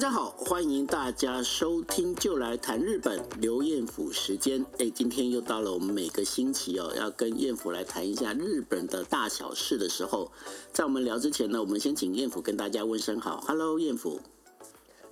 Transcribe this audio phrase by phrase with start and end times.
[0.00, 4.64] 家好，欢迎大家收听，就来谈日本刘彦甫时间。
[4.78, 10.32] 哎，今天又到了我们每个星期哦，要跟彦甫来谈一下日本的大小事的时候。
[10.72, 13.44] 在我们聊之前呢，我们先请彦甫跟大家问声好。
[13.46, 14.22] Hello，彦甫。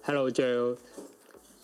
[0.01, 0.79] Hello，Joe。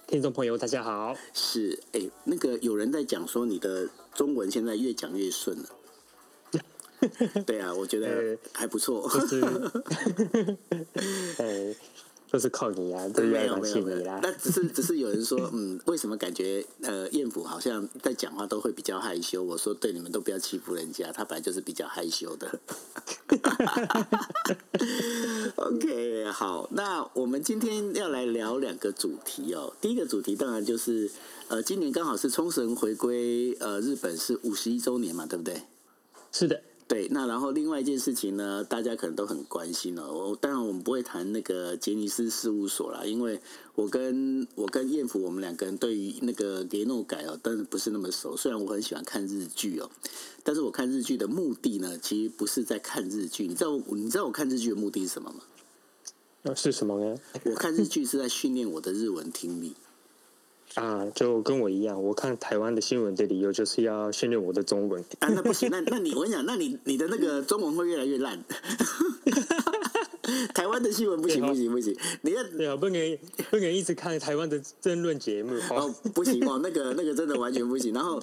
[0.06, 1.16] 听众朋友，大家好。
[1.32, 5.64] 是，哎，那个有人在讲说你的中文现在越讲越顺了。
[7.46, 9.08] 对啊，我觉得还不错。
[11.36, 11.74] 呃都是
[12.50, 14.20] 靠你啊，都要感谢你啦。
[14.22, 19.42] 那只是只是有人说，嗯，为什么感觉呃，彦甫好像在讲话都会比较害羞？
[19.42, 22.58] 我说，对，你们都不要欺负人家，他本来就是比较害羞的。
[25.56, 29.72] OK，好，那我们今天要来聊两个主题哦。
[29.80, 31.10] 第一个主题当然就是
[31.48, 35.62] 呃，今年刚好是冲绳回归呃日本是五十一周年嘛，对不对？
[36.32, 36.60] 是的。
[36.86, 40.28] 对，那然后另外一件事情呢，大家可能都很关心哦。
[40.30, 43.40] 我当然我们不会谈那个杰尼斯事务所啦，因为
[43.74, 48.36] 我跟我跟艳福我们两个人对于那个芸能界哦，但是不是那么熟。
[48.36, 49.90] 虽然我很喜欢看日剧哦，
[50.42, 53.46] 但是我看日剧的目的呢，其实不是在看日剧。
[53.46, 55.40] 你知道你知道我看日剧的目的是什么吗？
[56.42, 57.16] 那是什么呢？
[57.44, 59.74] 我看日剧是在训练我的日文听力。
[60.74, 65.00] 啊，就跟我一样，我看台湾的新闻的理由就是要训练我的中文。
[65.20, 68.42] 啊，那不行，那那你我跟你讲，那你你的那个中文会越来越烂。
[70.54, 73.18] 台湾的新闻不行不行不行，你要对啊，不能
[73.50, 77.92] 不能一直看台湾的争论节目哦，不行哦，那个那个真的完全不行。
[77.92, 78.20] 然后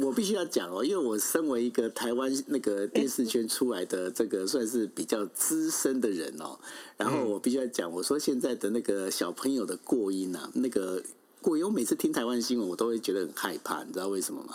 [0.00, 6.56] 我必须要讲哦，因为我身为一个台湾那个电视圈出来的这个算是比较资深的人哦，
[6.96, 11.02] 然后我必须要讲，我说现在的那个小朋友的过音啊，那个。
[11.44, 14.54] 过，因为我每次听台湾新闻，我都会觉得很害怕，你知道为什么吗？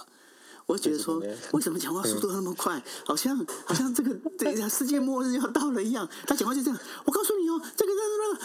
[0.65, 1.19] 我会觉得说，
[1.53, 6.07] 为什么讲话速度那么快，好像好像这个等一下世界末日要到了一样。
[6.27, 7.91] 他讲话就这样，我告诉你哦，这个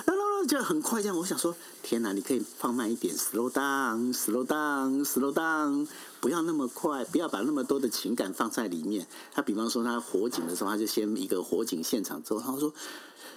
[0.06, 1.17] 这个，就很快这样。
[1.17, 5.87] 我想说，天哪，你可以放慢一点，slow down，slow down，slow down，
[6.21, 9.06] 不要那么快，不要把那么多的情感放在里面。
[9.33, 12.72] 他比方说，他火警的时候，他就先一个火警现场之后，他说。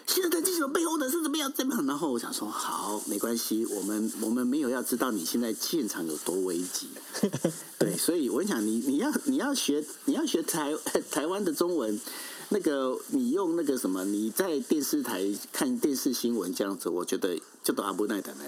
[0.08, 1.52] 现在的记者背后的是怎么样？
[1.52, 1.86] 怎么样？
[1.86, 6.88] 然后我想说，好，没关系，我们我们没有要知道你现在现场有多危急。
[7.78, 10.74] 对，所以我想你你要你要学你要学台
[11.12, 12.00] 台湾的中文，
[12.50, 18.44] 那个你用那个什么，你在电视台看电视新闻这样子，我觉得就都阿不耐的呢。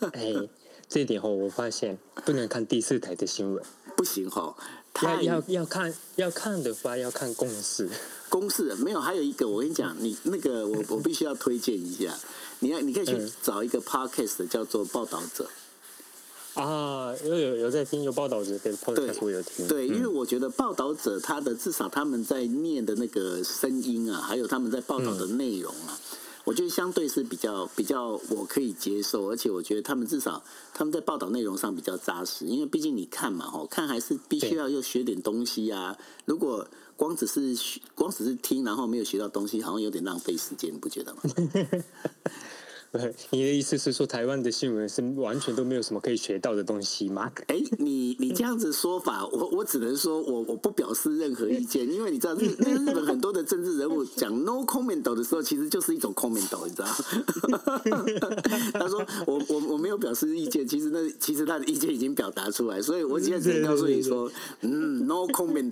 [0.14, 0.48] 哎，
[0.88, 3.62] 这一点后我发现不能看第四台的新闻，
[3.94, 4.56] 不行哈。
[5.02, 7.88] 要要要看要看的话，要看公式。
[8.28, 12.14] 公式没有，还有一个，我跟你讲，你那个我我必须要推荐一下，
[12.58, 15.48] 你要你可以去找一个 podcast 叫做报道者。
[16.54, 19.66] 啊，因为有有在听有报道者跟 podcast，我有听。
[19.66, 25.98] 对，因为我觉得报道者他的至少他们在念的那个声音啊，还有他们在报道的内容啊。
[26.12, 30.42] 嗯我觉得相对是比较比较我可以接受，而且我觉得他们至少
[30.72, 35.94] 他们在报道内容上比较扎实，因为毕竟你看嘛，吼，看还是必须要又学点东西啊。
[36.24, 36.66] 如果
[36.96, 37.54] 光只是
[37.94, 41.20] 光只是听，然后没有学到东西，好像有点浪费时间，你不觉得吗？
[43.30, 47.30] 你的意思是说，台湾的新闻是完全都没有什么可以学到的东西吗？
[47.48, 56.88] 哎，你你这样子说法，我我只能说我我不表示任何意见，因为你知道日 那日本很多的政治人物讲 no comment 的时候，其实就是一种 comment，你知道？
[58.80, 64.30] 他说我我我没有表示意见，其实那其实他的意见已经表达出来，所以我现在只能告诉你说，
[64.62, 65.68] 嗯，no comment。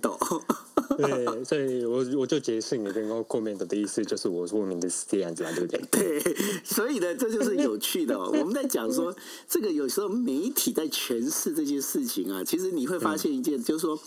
[0.99, 5.81] 对，所以我我就解释你的 no comment 的意思，就是我说明的是这样子啊，对不对？
[5.91, 7.06] 对，所以呢。
[7.15, 8.31] 这就是有趣的哦。
[8.39, 9.15] 我们在讲说，
[9.49, 13.99] 这个有时候媒体在诠释这些事情啊，其实你会发现一件，就是说，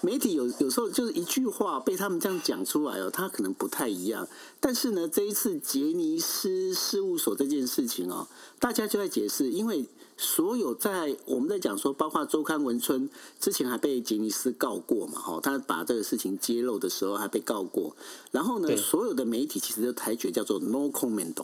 [0.00, 4.26] 媒体有有时候就是一句话被他们这样讲出来哦，它可能不太一样。
[4.60, 8.26] 但是呢，这一次杰尼斯事务所这件事情哦，
[8.58, 9.86] 大家就在解释，因为
[10.16, 13.08] 所有在我们在讲说，包括周刊文春
[13.38, 17.94] 之前还被杰尼斯告过嘛，哈，他把这个事情揭露的时候还被告过。
[18.32, 21.34] 然后呢，所有的媒体其实就裁决叫做 no comment。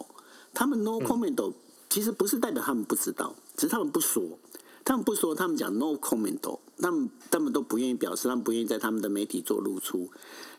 [0.54, 1.52] 他们 no comment
[1.90, 4.38] 其实不是代表他们不知道，只是他们不说，
[4.84, 10.10] 他们不说，他们讲 no comment，他们他们都不愿意表示，他们不愿意在他们的媒体做露出。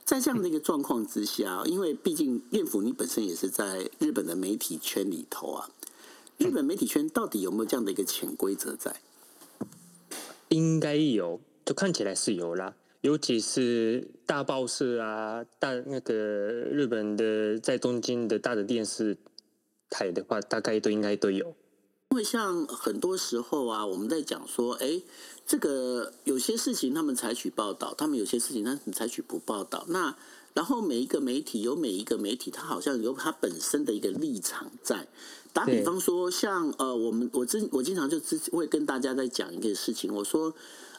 [0.06, 5.70] 在这样的一个状况之下，因为毕竟彦甫你本身也是在日本的媒体圈里头啊，
[6.38, 8.96] 日本媒体圈到底有没有这样的一个潜规则在？
[10.50, 19.18] 应该有，就看起来是有啦，尤其是大报社啊，大那个日本的在东京的大的电视。
[19.96, 21.56] 台的话，大概都应该都有。
[22.12, 25.02] 因为像很多时候啊，我们在讲说，哎，
[25.48, 29.86] 这个有些事情他们采取报道，他们有些事情他们采取不报道。
[29.88, 30.14] 那
[30.54, 35.08] 然后每一个媒体有每一个媒体，它好像有它本身的一个立场在。
[35.54, 38.20] 打比方说，像呃，我们我经我经常就
[38.52, 40.54] 会跟大家在讲一个事情，我说。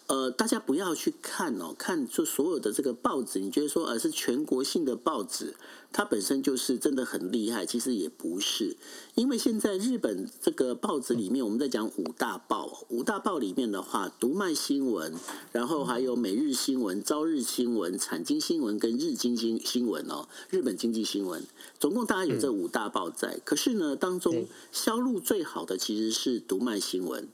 [0.08, 5.54] 呃，大家不要去看哦，看就所有的这个报纸，你觉得说呃是全国性的报纸，
[5.92, 8.76] 它本身就是真的很厉害，其实也不是，
[9.16, 15.12] 因为现在日本这个报纸里面，我们在讲五大报，五大报里面的话，读卖新闻，
[15.50, 21.42] 然后还有每日新闻、朝日新闻、产经新闻跟日经新新闻哦，日本经济新闻，
[21.80, 27.26] 总共大概有这五大报在，可是呢，当中销路最好的其实是读卖新闻。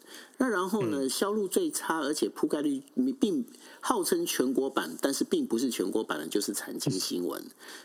[0.43, 2.83] 那然后呢，销路最差，而且铺盖率
[3.21, 3.45] 并
[3.81, 7.41] 号称全国版，但是并不是全国版的，就是产经新闻。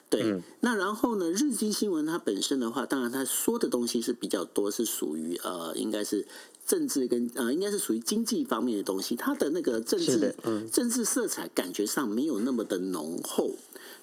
[0.10, 6.26] 对，那然后呢，日经新闻它本身的话，当然它说的东西是比较多，是属于呃，应该是
[6.66, 9.16] 政治跟呃，应该是属于经济方面的东西。
[9.16, 10.36] 它的那个政治
[10.72, 13.52] 政治色彩感觉上没有那么的浓厚。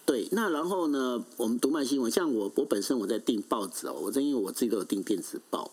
[0.06, 5.70] 对，那然后呢，我们读卖新闻，像我我本身我在订报纸哦，我正因为我自己都有订电子报。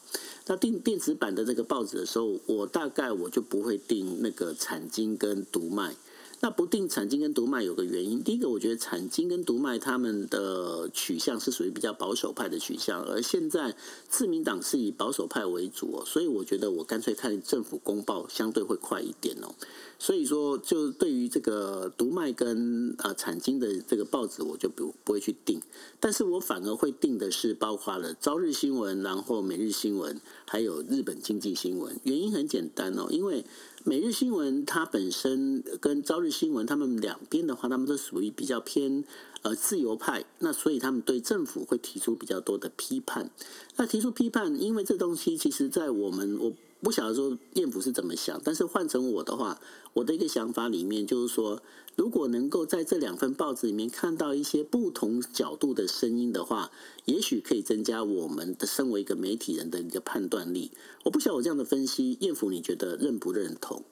[0.48, 5.96] 那订电子版的这个报纸的时候，我大概我就不会订那个产经跟读卖。
[6.44, 13.76] 那不订产经跟读卖有个原因，第一个我觉得产经跟读卖他们的取向是属于比较保守派的取向，而现在
[14.10, 19.54] 自民党是以保守派为主哦，所以我觉得我干脆看政府公报相对会快一点哦。
[20.04, 25.62] 所以说，就对于这个读卖跟呃产经的这个报纸，我就不不会去订，
[26.00, 31.96] 但是我反而会订的是包括了朝日新闻，然后每日新闻，还有日本经济新闻。
[32.02, 33.46] 原因很简单哦，因为
[33.84, 39.04] 每日新闻它本身跟朝日新闻，他们两边的话，他们都属于比较偏
[39.44, 43.30] 呃自由派，那所以他们对政府会提出比较多的批判。
[43.76, 46.52] 那提出批判，因为这东西其实在我们我。
[46.82, 49.62] 不晓得说燕福是怎么想，但是换成我的话，
[49.94, 51.62] 我的一个想法里面就是说，
[51.96, 56.72] 如果能够在这两份报纸里面看到一些不同角度的声音的话，
[57.06, 60.72] 也许可以增加我们的身为一个媒体人的一个判断力。
[61.04, 63.84] 我不晓得我这样的分析，燕福你觉得认不认同？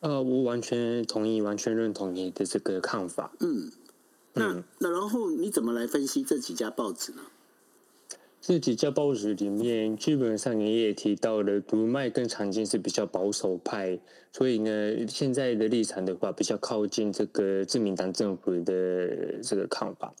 [0.00, 3.32] 呃，我完全同意，完全认同你的这个看法。
[3.40, 3.70] 嗯，
[4.34, 7.22] 那、嗯、那然后你怎么来分析这几家报纸呢？
[8.40, 13.98] 自己家报纸里面，基本上你也提到了，读卖跟产经是比较保守派，
[14.32, 20.14] 所以呢，现在的立场的话，比较靠近这个自民党政府的这个看法。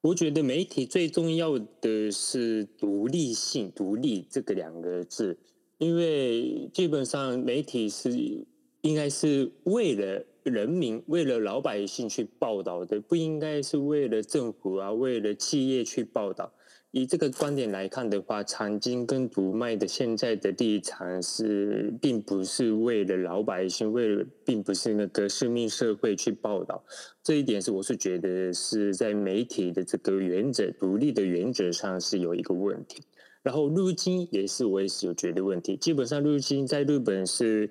[0.00, 5.36] 我觉得媒体最重要的是独立性，独立这个两个字，
[5.78, 8.46] 因为基本上媒体是
[8.80, 16.52] 应该是为了人民、为了老百姓去报道的，不应该是为了政府啊、为了企业去报道。
[16.96, 26.82] 以这个观点来看的话，长经跟读卖的现在的立场是，并不是为了老百姓，为了并不是那个市民社会去报道。
[27.22, 33.02] 这一点是我是觉得是在媒体的这个原则独立的原则上是有一个问题。
[33.42, 35.76] 然后日经也是我也是有觉得问题。
[35.76, 37.68] 基本上日经在日本是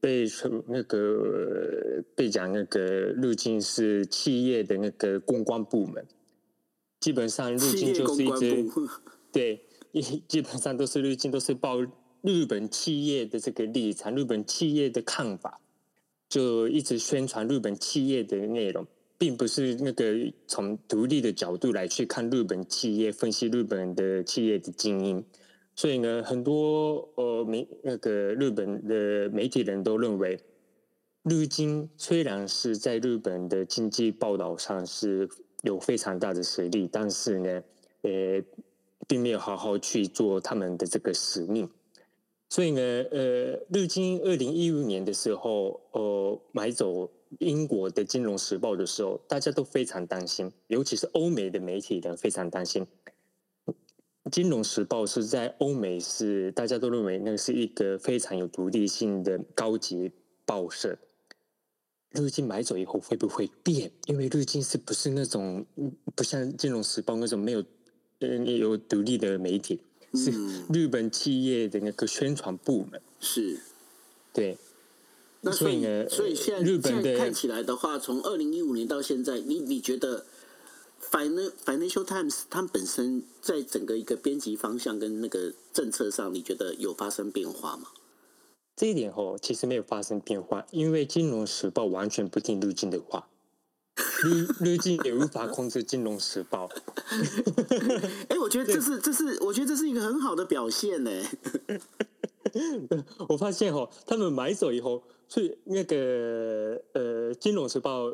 [0.00, 0.26] 被
[0.66, 6.04] 那个被讲那个日经是企业的那个公关部门。
[6.98, 8.66] 基本上日经就是一直
[9.30, 9.64] 对，
[10.26, 11.80] 基本上都是日经都是报
[12.22, 15.60] 日本企业的这个立场，日本企业的看法，
[16.28, 18.86] 就一直宣传日本企业的内容，
[19.18, 20.14] 并不是那个
[20.48, 25.24] 从独立的角度来去看日本企业，分析日本的企业的经营。
[25.74, 30.40] 所以呢，很多呃媒那个日本的媒体人都认为，
[31.24, 35.28] 日经虽然是在日本的经济报道上是。
[35.66, 37.62] 有非常大的实力，但是呢，
[38.02, 38.42] 呃，
[39.08, 41.68] 并没有好好去做他们的这个使命。
[42.48, 42.80] 所以呢，
[43.10, 52.86] 呃，日经二零一五年的时候，呃，买走英国的《金融时报》的时候，大家都非常担心，尤其是欧美的媒体人非常担心，
[54.30, 60.12] 《金融时报》是在欧美是大家都认为那是一个非常有独立性的高级
[60.44, 60.96] 报社。
[62.16, 63.90] 日经买走以后会不会变？
[64.06, 65.64] 因为日经是不是那种
[66.14, 67.62] 不像《金融时报》那种没有
[68.20, 69.80] 呃有独立的媒体，
[70.14, 70.32] 是
[70.72, 73.00] 日本企业的那个宣传部门。
[73.20, 73.58] 是，
[74.32, 74.56] 对。
[75.42, 76.08] 那所以呢？
[76.08, 80.26] 所以现在日本的看起来的话，从二零一五年到现在，你你觉得
[81.10, 87.88] Financial Times 它本身在整个一个编辑方向跟那个政策上，你觉得有发生变化吗？
[88.76, 93.26] 这一点哦，其实没有发生变化，因为《金融时报》完全不听日经的话，
[94.22, 96.68] 日日经也无法控制《金融时报》。
[98.28, 101.10] 哎，我觉得这是这是，我觉得这是一个很好的表现呢。
[103.28, 108.08] 我发现哦，他们买走以后，去那个呃《金融时报》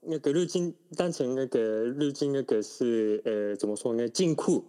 [0.00, 4.08] 那个日经当成那个日经那个是呃怎么说呢？
[4.08, 4.64] 金库。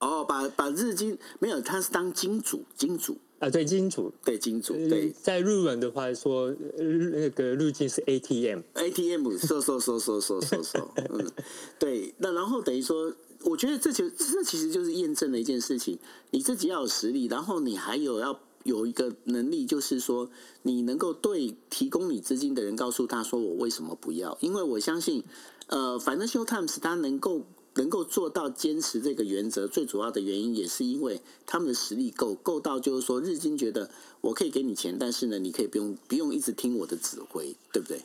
[0.00, 11.28] 哦，把把日经没有，他是当金主，金主啊，对，金主，对，金主，对，在日文的话说，那个路径是 ATM，ATM，收收收收收收收， 嗯，
[11.76, 15.98] 对，那然后等于说，我觉得这就这其实就是验证了一件事情，
[16.30, 20.30] 你自己要有实力，然后你还有要有一个能力，就是说
[20.62, 24.38] 你能够对提供你资金的人告诉他说，我为什么不要？
[24.40, 25.24] 因为我相信，
[25.66, 27.44] 呃，Financial Times 他能够。
[27.74, 38.02] 能够做到坚持这个原则，最主要的原因也是因为他们的实力够够到，就是说日经觉得我可以给你钱，但是呢，你可以不用不用一直听我的指挥，对不对？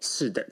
[0.00, 0.46] 是的，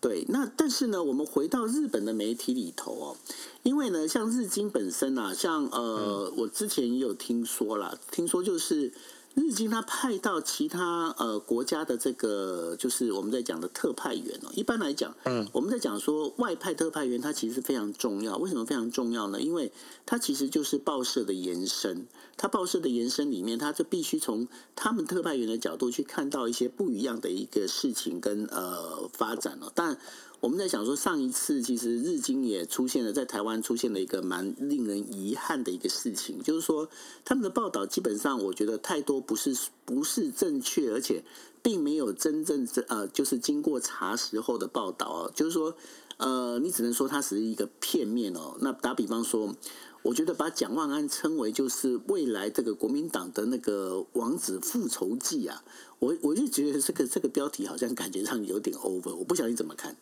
[0.00, 0.24] 对。
[0.28, 3.16] 那但是呢，我们回到日本的媒体里头哦，
[3.62, 8.92] 因为呢，像日经本身啊，像呃，嗯、我之前也有听说啦，听说就是。
[9.34, 14.50] 日经他派到其他呃国家的这个，就是我们在讲的特派员哦。
[14.54, 18.36] 一般来讲，嗯，我们在讲说外派特派员，他其实非常重要。
[18.36, 19.40] 为什么非常重要呢？
[19.40, 19.72] 因为
[20.04, 22.06] 他其实就是报社的延伸。
[22.36, 29.70] 他报社的延伸里面，他就必须从他们特派员的角度去看到一些不一样的一个事情跟呃发展哦。
[29.74, 29.96] 但
[30.42, 36.88] 我们在想说，上一次其实日经也出现了，在台湾出现了一个蛮令人遗憾的一个事情，就是说
[37.24, 41.22] 他们的报道基本上，我觉得太多不是不是正确，而且
[41.62, 45.32] 并没有真正呃，就是经过查实后的报道哦。
[45.32, 45.76] 就是说，
[46.16, 48.56] 呃，你只能说它是一个片面哦。
[48.60, 49.54] 那打比方说，
[50.02, 55.62] 我觉得把蒋万安称为就是未来这个国民党的那个王子复仇记啊，
[56.00, 59.94] 我我就觉得这个这个标题好像感觉上有点 over，我不晓得你怎么看。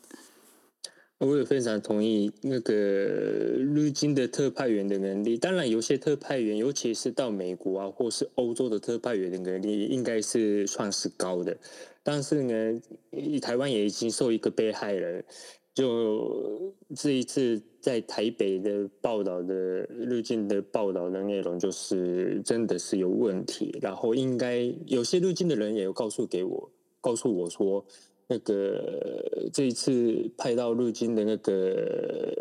[1.20, 5.36] 我也非常同意那个日经的特派员的能力。
[5.36, 11.54] 当然，有些特派员，尤其是到美国啊，或是欧洲的特派员的能力，应该是算是高的。
[12.02, 12.80] 但是呢，
[13.42, 15.22] 台湾也已经受一个被害人。
[15.74, 23.78] 就这一次在台北的报道的日经的报道的内容，就是真的是有问题。
[23.82, 26.70] 然后，应该有些日经的人也有告诉给我，
[27.02, 27.84] 告诉我说。
[28.30, 32.32] 那个这一次派到日军的那个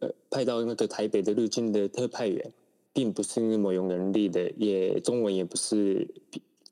[0.00, 2.52] 呃，派到那个台北的日军的特派员，
[2.92, 6.08] 并不是那么有能力的，也中文也不是，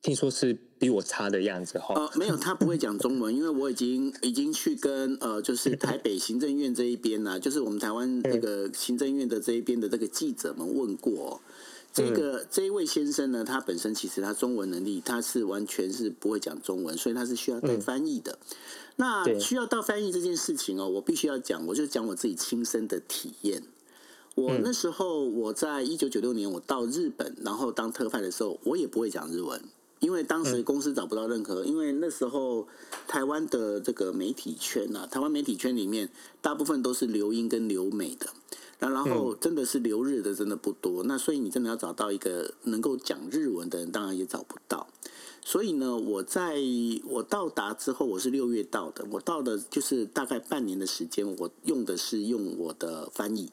[0.02, 1.94] 听说是比我差的样子哈。
[1.94, 11.40] 呃，没有，他不会讲中文，因为我已经已经去跟呃，就是台北行政院这一边呢，就是我们台湾那个行政院的这一边的这个记者们问过。
[11.94, 18.36] 这个这一位先生呢，他本身其实他中文能力他是完全是不会讲中文，所以他是需要带翻译的。
[18.42, 18.56] 嗯、
[18.96, 23.62] 那需要到翻译这件事情哦，我必须要讲，我就讲我自己亲身的体验。
[24.34, 29.62] 我那时候我在一九九六年我到日本，然后当特派的时候，我也不会讲日文，
[30.00, 32.66] 因为当时公司找不到任何，因为那时候
[33.06, 36.08] 台湾的这个媒体圈啊，台湾媒体圈里面
[36.42, 38.26] 大部分都是留英跟留美的。
[38.80, 44.86] 那然后真的是留日的真的不多，那所以你真的要找到一个能够讲日文的人，当然也找不到。
[45.46, 46.56] 所以呢，我在
[47.04, 53.50] 我到达之后，我是六月到的，我到的就是大概半年的时间，我用的是用我的翻译。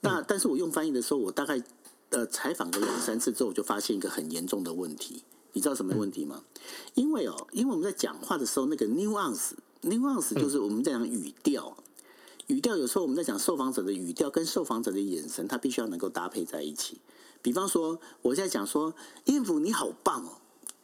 [0.00, 1.62] 那但是我用翻译的时候，我大概
[2.10, 5.22] 呃采访个两三次之后，我就发现一个很严重的问题。
[5.52, 6.44] 你知道什么问题吗？
[6.94, 11.76] 因为哦，因为我们在讲话的时候，那个 nuance，nuance 就是我们在讲语调。
[12.47, 16.99] 语调有时候我们在讲受访者的语调跟受访者的眼神，他必须要能够搭配在一起。
[17.41, 18.93] 比方说，我现在讲说，
[19.25, 20.31] 彦福你好棒哦，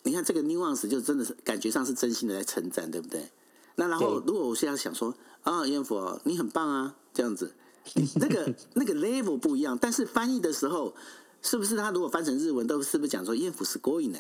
[0.04, 3.30] 你看这个 nuance 就真的是感觉上是真心的在称赞，对不对？
[3.76, 7.54] 那然后如果我现在想说啊，彦福你很棒啊，这样子，
[8.16, 9.78] 那个那个 level 不一样。
[9.80, 10.94] 但是翻译的时候，
[11.42, 14.20] 是不是他如果翻成日文，都是不是讲说彦福すごい呢？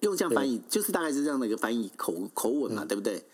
[0.00, 3.24] 用这样翻译，就是大概是这样的一个翻译口口吻嘛，对不对？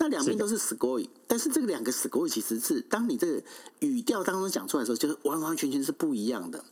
[0.00, 3.42] 那两边都是すごい，但是这个两个すごい其实是当你这个
[3.80, 6.64] 语调当中讲出来的时候，就是完完全全是不一样的。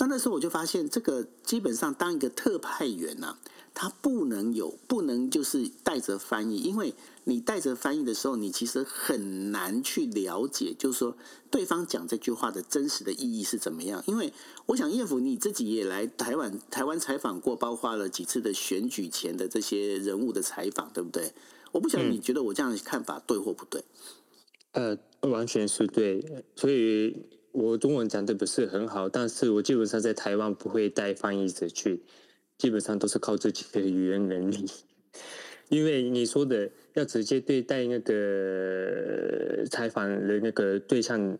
[0.00, 3.38] 那那时候我就发现，这个基本上当一个特派员呐、啊，
[3.74, 11.16] 他不能有不能就是带着翻译，因为你带着翻译的时候，你其实很难去了解，就是说
[11.50, 14.00] 对方讲这句话的真实的意义是怎么样。
[14.06, 14.32] 因为
[14.66, 21.32] 我想彦福你自己也来台湾台湾采访过，包括了几次的选举前的这些人物的采访，对不对？
[21.73, 23.83] 我不晓得你觉得我这样的看法对或不对？
[24.71, 24.97] 呃，
[25.29, 26.23] 完全是对。
[26.55, 32.01] 所以我中文讲的不是很好，但是我基本上在台湾不会带翻译者去，
[32.57, 34.65] 基本上都是靠自己的语言能力。
[35.69, 41.37] 因为你说的要直接对待那个采访的那个对象，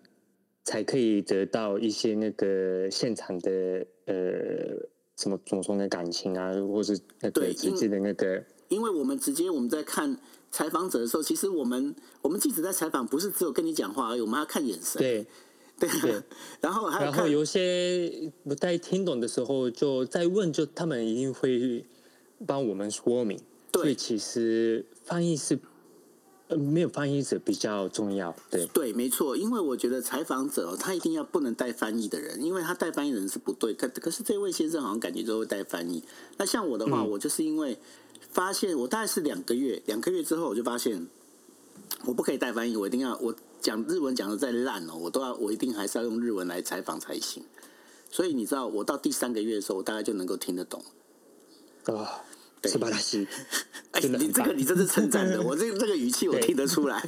[0.63, 4.15] 才可以得到一些那个现场的呃
[5.17, 10.17] 什么种种的感情啊，或是那个直接的那个因，因为我们直接我们在看
[10.51, 14.99] 采访者的时候，其实我们我们记者在采访不是只有跟你讲话而已，我们要看眼神。
[14.99, 15.25] 对。
[15.79, 16.21] 对，
[16.61, 21.83] 然后还有然后有些不太听懂的时候，就再问，就他们一定会
[22.45, 23.37] 帮我们说明。
[23.71, 25.59] 对，所以其实翻译是
[26.47, 28.33] 呃没有翻译者比较重要。
[28.51, 33.73] 对，对，没错，因为我觉得采访者他一定要不能带翻译的人，因为他带翻译的人是不对。
[33.73, 36.01] 可可是这位先生好像感觉都会带翻译。
[36.37, 37.77] 那像我的话，嗯、我就是因为
[38.33, 41.07] 发现我大概是两个月，两个月之后我就发现
[42.05, 43.33] 我不可以带翻译，我一定要我。
[43.63, 47.41] 讲日文讲的再烂哦，我都要我一定还是要用日文来采访才行。
[48.11, 50.83] 所以你知道，我到第三个月的时候，我大概就能够听得懂。
[51.85, 52.25] 啊，
[52.69, 53.27] 是巴拉西。
[53.91, 56.99] 哎，你这个你这是称赞的， 我这这个语气我听得出来。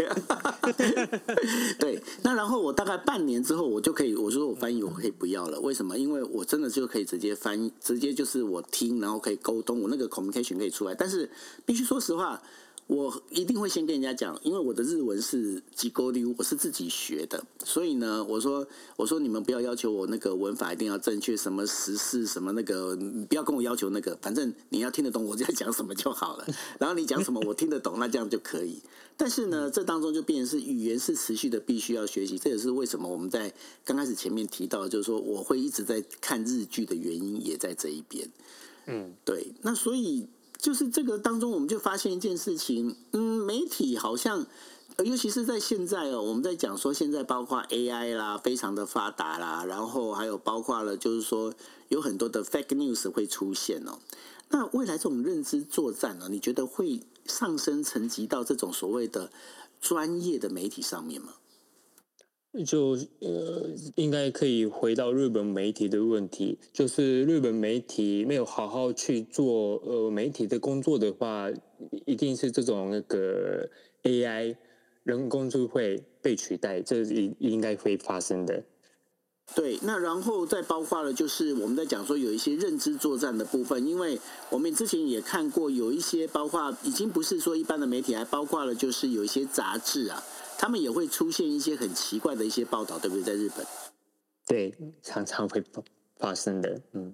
[1.80, 5.60] 对，那然后我大概半年之后，我就可以，我说我翻译我可以不要了。
[5.60, 5.98] 为什么？
[5.98, 10.94] 因为我真的就可以直接翻译，直接就是我听，然后可以沟通，我那个 communication 可以出来。
[10.94, 11.30] 但是
[11.66, 12.42] 必须说实话。
[12.88, 22.96] 我一定会先跟人家讲，因为我的日文是机构的，我是自己学的，所以呢，我说我说你们不要要求我那个文法一定要正确，什么时事什么那个，
[23.28, 26.46] 不要跟我要求那个，反正你要听得懂我在讲什么就好了。
[26.78, 28.80] 然后你讲什么我听得懂，那这样就可以。
[29.18, 32.38] 但是呢，这当中就变成是语言是持续的，必须要学习。
[32.38, 33.52] 这也是为什么我们在
[33.84, 38.30] 刚开始前面提到，就是说我会一直在看日剧的原因，也在这一边。
[38.86, 39.54] 嗯，对。
[39.64, 40.28] 那所以。
[40.58, 44.46] 就是这个当中，我们就发现一件事情，嗯，媒体好像，
[45.04, 51.54] 尤其是在现在哦，我们在讲说现在包括 AI 啦，非常的发达啦，然后还有包括了，就是说
[51.90, 54.00] 有很多的 fake news 会出现哦。
[54.50, 59.32] 那未来这种认知作战呢，你觉得会上升层级到这种所谓的
[59.82, 61.34] 专业的媒体上面吗？
[62.64, 71.50] 就呃，应该可以回到日本媒体的问题，就是日本媒体没有好好去做呃媒体的工作的话，
[72.06, 73.70] 一定是这种那个
[74.04, 74.56] AI
[75.04, 78.64] 人工智慧被取代，这应应该会发生的。
[79.54, 90.24] 对，那然后再包括了，就是我们在讲说有一些认知作战的部分，因为我们之前也看过有一些，包括已经不是说一般的媒体，还包括了就是有一些杂志啊。
[90.58, 93.24] 他们也会出现一些很奇怪的一些报道，对不对？
[93.24, 93.66] 在日本，
[94.48, 95.64] 对，常常会
[96.18, 96.82] 发生的。
[96.94, 97.14] 嗯，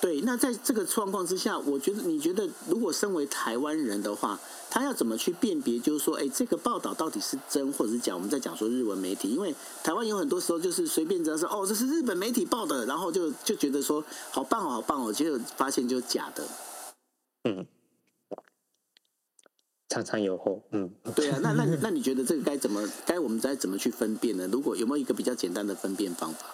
[0.00, 0.20] 对。
[0.22, 4.38] 那在这个状况之下，我觉得，你觉得，如果身为台湾人的话，
[4.70, 5.78] 他要怎么去辨别？
[5.78, 8.14] 就是说，哎，这个报道到底是真，或者是假？
[8.14, 16.44] 我们在讲说日文媒体，因为台湾有很多时候就是随便只要说，哦，这是日本媒体报的，然后就就觉得说好棒哦，好棒哦，结果发现就是假的。
[17.44, 17.66] 嗯。
[19.92, 24.48] 常常有后，嗯，对啊，那那那你觉得这个该怎么该我们该怎么去分辨呢？
[24.50, 26.46] 如果有没有一个比较简单的分辨方法？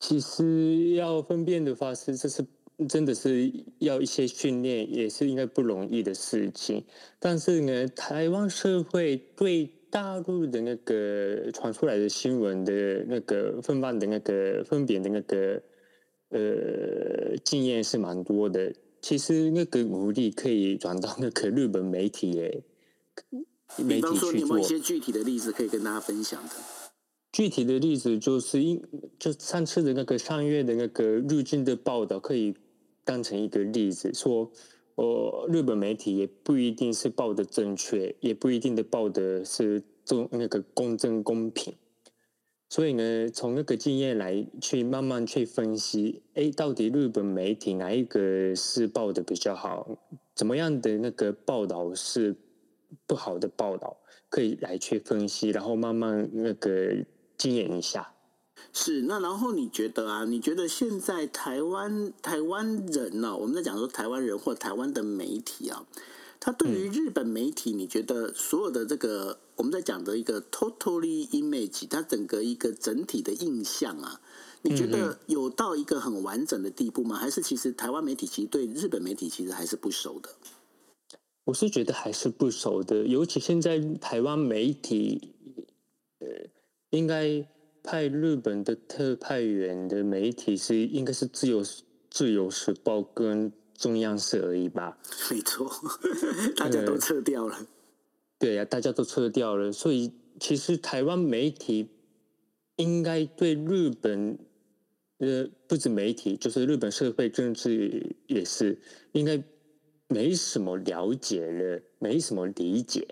[0.00, 2.42] 其实要分辨的话，是这是
[2.88, 6.82] 真的是要一些训练，也是应该不容易的事情。
[7.18, 15.62] 但是呢，台湾社会对大陆的那个传出来的新闻的那个分辨的那个分辨的那个
[16.30, 18.72] 呃经验是蛮多的。
[19.02, 22.62] 其实那个努力可以转到那个日本媒体诶，
[23.76, 24.32] 媒体去做。
[24.32, 26.50] 比方说，有没有一些具体的例子可以跟大家分享的？
[27.32, 28.80] 具体的例子就是，因
[29.18, 32.54] 就上次的那个上月的那个日经的报道，可以
[33.04, 34.52] 当成一个例子，说，
[34.94, 41.74] 呃，日本媒体也不一定是报的正确，也不一定的报的是中那个公正公平。
[42.72, 49.98] 所以呢，从那个经验来去慢慢去分析，哎，到底日本媒体哪一个是报的比较好？
[50.34, 52.34] 怎么样的那个报道是
[53.06, 53.98] 不好的报道？
[54.30, 56.96] 可以来去分析，然后慢慢那个
[57.36, 58.14] 经验一下。
[58.72, 60.24] 是，那然后你觉得啊？
[60.24, 63.36] 你觉得现在台湾台湾人呢、啊？
[63.36, 65.84] 我们在讲说台湾人或台湾的媒体啊。
[66.40, 74.20] 他对于日本媒体，你觉得所有的这个我们在讲的一个 totally image，它整个一个整体的印象啊，
[74.62, 77.14] 你觉得有到一个很完整的地步吗？
[77.14, 80.30] 还是其实台湾媒体其实对日本媒体其实还是不熟的？
[81.44, 85.32] 我是觉得还是不熟的，尤其现在台湾媒体，
[86.18, 86.26] 呃，
[86.90, 87.46] 应该
[87.84, 91.62] 派日本的特派员的媒体是应该是自由
[92.10, 93.52] 自由时报跟。
[93.74, 94.96] 中央社而已吧，
[95.28, 95.68] 没错，
[96.56, 97.66] 大家都撤掉了。
[98.42, 101.90] 对呀、大家都撤掉了，所以其实台湾媒体
[102.74, 104.36] 应该对日本，
[105.18, 108.80] 呃，不止媒体，就是日本社会政治也是
[109.12, 109.40] 应该
[110.08, 113.06] 没什么了解了，没什么理解。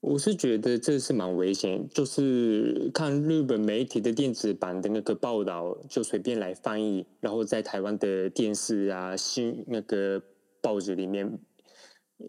[0.00, 10.20] 我是觉得这是蛮危险，就是看日本媒体的电子版的那个报道，就随便来翻译，然后在台湾的电视啊、新那个
[10.60, 11.38] 报纸里面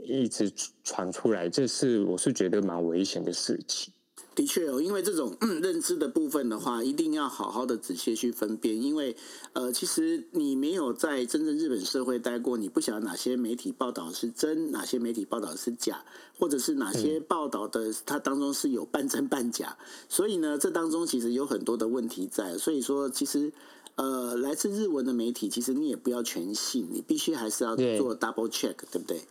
[0.05, 0.51] 一直
[0.83, 3.93] 传出来，这是我是觉得蛮危险的事情。
[4.35, 8.81] 的确哦，因为这种、嗯、认知的部分的话，一定要好好的仔细去分辨。
[8.81, 9.13] 因为
[9.51, 16.05] 呃，其实你没有在真正日本社会待过，你不晓得哪些媒体报道是真，哪些媒体报道是假，
[16.37, 19.77] 或者是哪些报道的它当中是有半真半假。
[20.07, 22.57] 所以呢，这当中其实有很多的问题在。
[22.57, 23.51] 所以说，其实
[23.95, 29.21] 呃，来自日文的媒体，其实你也不要全信，你必须还是要做 double check，对，对不对？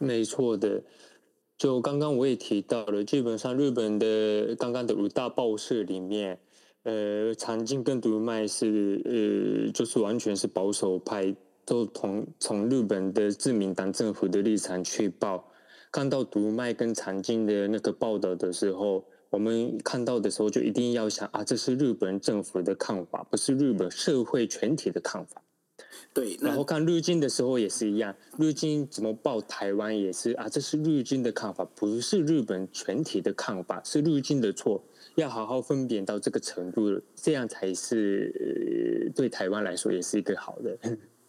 [0.00, 0.82] 没错的。
[1.58, 6.40] 就刚刚我也提到了，基本上日本的刚刚的五大报社里面，
[6.84, 11.36] 呃，长今跟读卖是呃，就是完全是保守派，
[11.66, 15.52] 都从从日本的自民党政府的立场去报。
[15.92, 25.42] 看到读卖跟长今的那个报道的时候，我们看到的时候就一定要想啊，这是日本政府的看法，不是日本社会全体的看法。
[26.12, 34.82] 对，然后看日军的时候也是一样，日军怎么报台湾也是啊，这是日军的看法，不是日本全体的看法，是日军的错，
[35.14, 40.78] 要好好分辨到这个程度，这样才是、对台湾来说也是一个好的。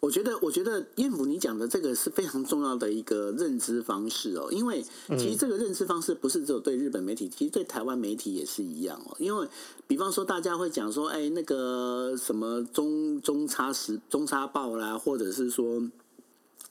[0.01, 9.15] 我觉得，我觉得燕甫你讲的这个是非常重要的一个认知方式哦，因为其实这个认知方式不是只有对日本媒体，其实对台湾媒体也是一样哦。
[9.19, 9.47] 因为
[9.87, 15.81] 比方说，大家会讲说，哎，那个什么中中差时中差报啦，或者是说。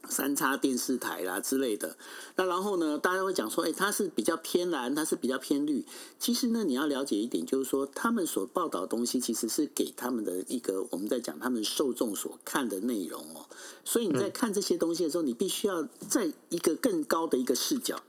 [0.09, 1.97] 三叉电视台啦之类的，
[2.37, 5.85] 那然后呢，大家会讲说，哎，它是比较偏蓝，它是比较偏绿。
[6.19, 13.47] 其实呢，你要了解一点，就是说，他们所报道的东西，其实是给他们的一个我们在讲他们受众所看的内容哦。
[13.85, 18.03] 所以你在看这些东西的时候，你必须要在一个更高的一个视角。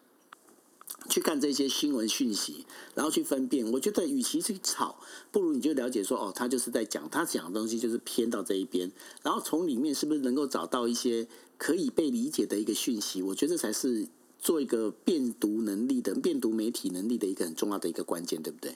[1.10, 3.70] 去看这些新闻讯息，然后去分辨。
[3.72, 4.98] 我觉得，与其去吵，
[5.32, 8.92] 不如你就了解说，哦，他就是在讲，他讲的东西就是偏到这一边，
[9.24, 13.22] 然后从里面是不是能够找到一些可以被理解的一个讯息？
[13.22, 14.08] 我觉得才是
[14.40, 18.76] 做一个辨读能力的、辨读媒体能力的一个很重要的一个关键，对不对？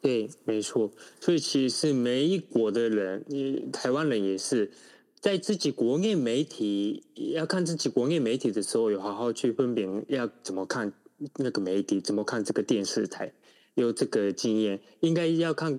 [0.00, 0.90] 对，没错。
[1.20, 4.70] 所以，其实是每一国的人，你台湾人也是
[5.20, 7.02] 在自己国内媒体
[7.34, 10.92] 要看自己国内媒体的时候，有好好去分辨要怎么看。
[11.36, 13.32] 那个媒体怎么看这个电视台？
[13.74, 15.78] 有这个经验，应该要看，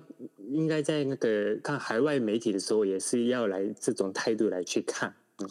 [0.50, 5.14] 应该在那个看海外媒体的时候，也是要来这种态度来去看。
[5.38, 5.48] 嗯，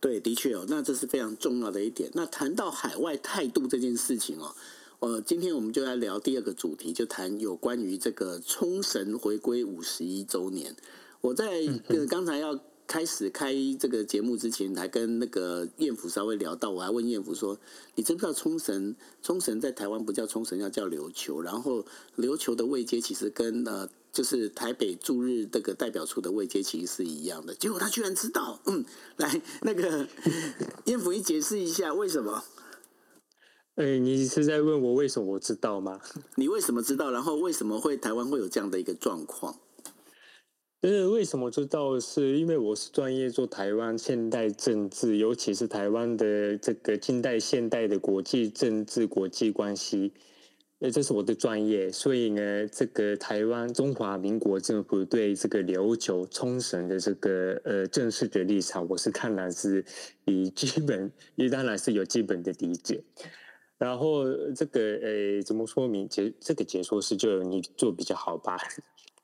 [0.00, 2.10] 对，的确哦，那这是非常重要的一点。
[2.14, 4.54] 那谈到海外态度这件事情哦，
[4.98, 10.74] 呃，今天我们就来聊第二个主题，就谈有关于这个冲绳回归五十一周年。
[11.20, 12.60] 我在呃刚才要。
[12.86, 17.58] 开始开这个节目之前，还跟那个彦甫稍微聊到，我还问彦甫说
[17.96, 18.94] ：“你知不知道冲绳？
[19.22, 21.40] 冲绳在台湾不叫冲绳，要叫琉球。
[21.40, 21.84] 然后
[22.16, 27.54] 琉球的位阶其实跟呃，就是台北驻日这个代表处的位阶其实是一样的。
[27.54, 28.84] 结果他居然知道，嗯，
[29.16, 30.06] 来那个
[30.84, 32.44] 燕福，你解释一下为什么？
[33.76, 36.00] 哎、欸，你是在问我为什么我知道吗？
[36.36, 37.10] 你为什么知道？
[37.10, 39.58] 然后为什么会台湾会有这样的一个状况？”
[40.84, 41.98] 就是为什么知道？
[41.98, 50.12] 是因为我是专业做台湾现代政治，尤其是台湾的这个近代现代的国际政治、国际关系，
[50.80, 51.90] 呃，这是我的专业。
[51.90, 59.82] 所以呢，这个台湾中华民国政府对这个琉球冲绳的这个呃正式的立场，我是看来是
[60.26, 63.02] 以基本， 也当然是有基本的理解。
[63.78, 68.58] 然后这个呃，怎么说明解这个解说是就你做比较好吧？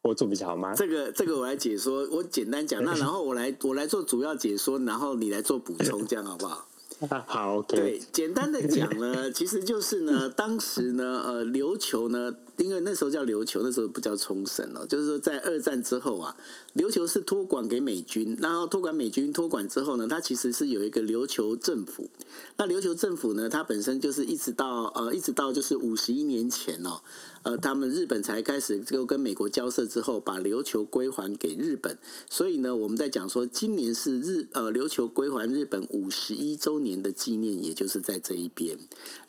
[0.02, 0.74] 我做比较好吗？
[0.74, 6.66] 这个这个我来解说，我简单讲，那然后我来我来做主要解说，然后你来做补充，这样好不好？
[7.26, 7.76] 好，okay.
[7.76, 12.34] 对，简单的讲呢，其实就是呢，当时呢，呃，琉球呢。
[12.64, 14.87] 因为那时候叫琉球，那时候不叫冲绳哦。
[14.87, 16.37] 就是说，在二战之后啊，
[16.75, 22.09] 琉球是托管给美军，然后托管美军托管之后呢，它其实是有一个琉球政府。
[22.57, 27.01] 那琉球政府呢，它本身就是一直到呃，一直到就是五十一年前哦，
[27.42, 31.99] 呃，他们日本才开始就跟美国交涉之后，把琉球归还给日本。
[32.29, 38.79] 所以呢，我们在讲说，今年是日呃琉球归还日本五十一周年的纪念，也就是在这一边。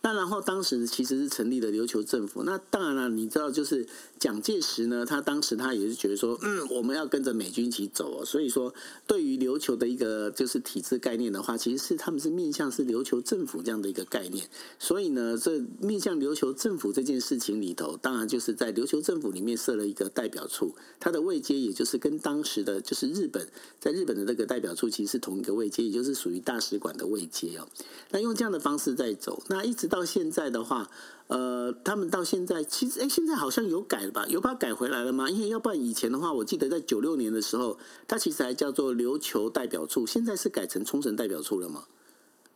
[0.02, 2.44] 那然后当时其实是成立了琉球政府。
[2.44, 3.88] 那当然了，你知道，就是
[4.20, 8.26] 蒋介石呢，他当时他也是觉得说，嗯，我们要跟着美军一起走哦。
[8.26, 8.74] 所以说，
[9.06, 14.48] 对于琉球的一个就是体制概念的话，其实是他们是面向是琉球政府这样的一个概念。
[14.80, 23.48] 所以呢，这面向琉球政府这件事情里头，当然就是在琉球政府里面设了一个代表处，它的位阶也就是跟当时的就是日本
[23.80, 27.68] 在日本的那个代表处其实是同一个位阶，也就是属于大使馆的位阶哦。
[28.10, 30.90] 那用这样的方式在走，那一直到现在的话，
[31.32, 34.26] 呃，他们到现在其实，哎，现在好像有改了吧？
[34.28, 35.30] 有把它改回来了吗？
[35.30, 41.86] 因为要不然以前的话，我记得在九六年的时候，它其实还叫做琉球代表处，现在是改成冲绳代表处了吗？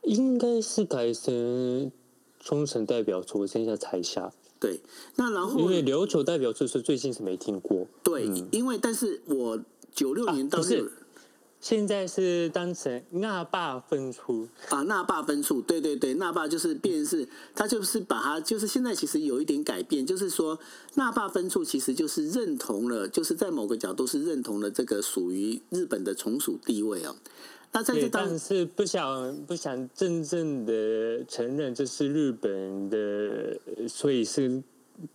[0.02, 1.90] 应该是改成
[2.38, 4.30] 冲绳代表处，我现在查一下。
[4.60, 4.80] 对，
[5.14, 7.86] 那然后因为琉球代表处是最近是没听过。
[8.02, 9.58] 对，嗯、因为但是我
[9.94, 10.92] 九六年到、啊、是。
[11.60, 20.58] 现在是当成那霸分处啊，那霸分处，对对对，那霸就是变是，他就是把它，就是现在其实有一点改变，就是说
[20.94, 27.16] 那霸分处其实就是认同了，就是在某个角度是认同了这个属于日本的从属地位啊。
[27.72, 34.62] 那在这当但是不想不想真正的承认这是日本的，所以是。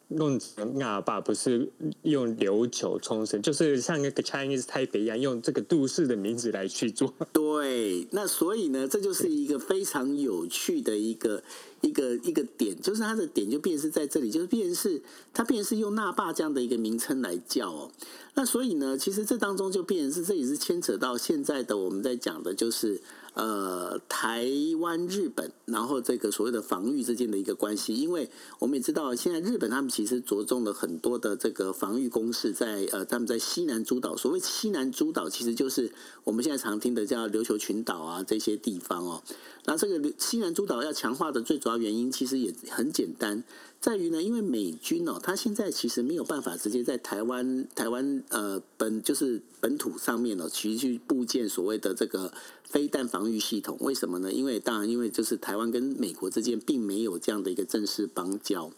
[0.10, 1.72] 弄成那霸不是
[2.04, 7.13] 用琉球冲绳，就是像那个 Chinese 台北一样，用这个都市的名字来去做。
[7.32, 11.41] 对，那所以呢，这就是一个非常有趣的一个
[11.82, 15.02] 一个一个点，就是它的点就变是在这里，就是变是
[15.34, 17.91] 它变是用那霸这样的一个名称来叫哦。
[18.36, 23.02] 那所以呢，其实这当中就变是这也是牵扯到现在的我们在讲的，就是。
[23.34, 24.46] 呃，台
[24.80, 34.17] 湾、日本，然后这个所谓的防御之间的一个关系，因为我们也知道，现在日本他们其实着重了很多的这个防御攻势在，在呃，他们在西南诸岛。
[34.17, 35.91] 所谓西南诸岛，其实就是
[36.26, 39.24] 我们现在常听的叫琉球群岛啊这些地方哦。
[39.65, 43.43] 那这个西南诸岛要强化的最主要原因，其实也很简单。
[43.80, 52.32] 在于呢，因为美军哦，他现在其实没有办法直接在台湾台湾呃本就是本土上面哦，其实去部建所谓的这个
[52.63, 53.78] 飞弹防御系统。
[53.80, 54.32] 为什么呢？
[54.32, 58.71] 因为当然，因为就是台湾跟美国之间并没有这样的一个正式邦交。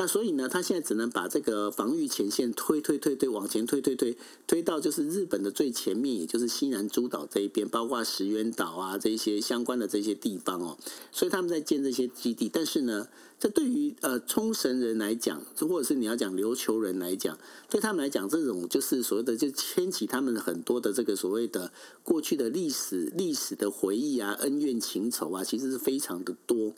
[0.00, 10.78] 那所以呢，他现在只能把这个防御前线推推推推往前推推推推到就是日本的最前面，也就是西南诸岛这一边，包括石垣岛啊这些相关的这些地方哦。
[11.12, 13.08] 所以他们在建这些基地，但是呢，
[13.38, 17.36] 这对于呃冲绳人来讲，或者是你要讲琉球人来讲，
[17.68, 21.70] 对他们来讲，这种就是所谓的就牵起他们很多的这个所谓的
[22.02, 26.72] 过去的历史历史的回忆啊、恩怨情仇啊，其实是非常的多。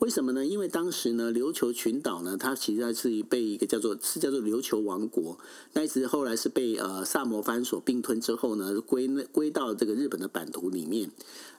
[0.00, 0.46] 为什么呢？
[0.46, 5.38] 因为当时呢，琉球群岛呢，它其实是被一个叫做是叫做琉球王国，
[5.74, 11.10] 那一直后来是被呃萨摩藩所并吞之后呢，归归到这个日本的版图里面。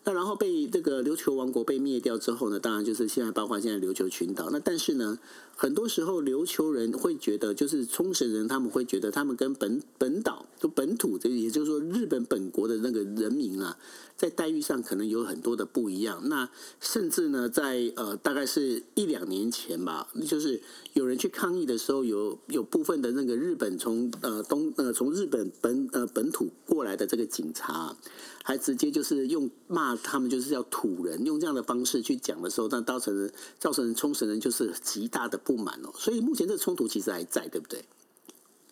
[0.04, 4.50] 那然后被这个琉球王国被灭掉之后呢，当然就是现在包括现在琉球群岛。
[4.52, 5.20] 那但是呢，
[5.56, 13.78] 很多时候琉球人会觉得，就是冲绳人他们会觉得，他们跟本本岛就本土这也就是说日本本国的那个人民啊，
[14.18, 16.28] 在待遇上可能有很多的不一样。
[16.28, 20.60] 那甚至呢，在呃大概是一两年前吧，就是
[20.94, 27.96] 有人去抗议的时候，有有部分的那个日本从呃东呃从日本本呃本土过来的这个警察。
[28.44, 35.90] 还直接就是用骂他们，就是要土人，用这样的方式去讲的时候，那造成造成冲绳人就是极大的不满哦。
[35.96, 37.84] 所以目前这个冲突其实还在，对不对？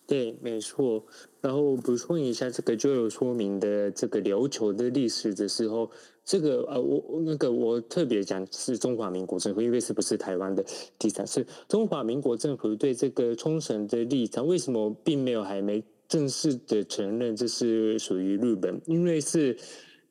[0.06, 1.04] 对，没错。
[1.40, 5.90] 然后补充一下，这个就有说明的这个琉球的历史的时候，
[6.24, 10.64] 这个呃，我那个我特别讲是中华民国政府，因为是不是台湾的
[11.00, 15.82] 立场，是中华民国政府对这个冲绳的立场，为什么并没有还没？
[16.08, 19.56] 正式的承认这是属于日本，因为是